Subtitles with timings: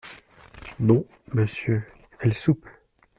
[0.79, 1.05] Non,
[1.35, 1.83] monsieur,
[2.21, 2.65] elle soupe.